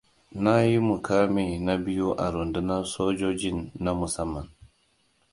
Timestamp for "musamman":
3.99-4.47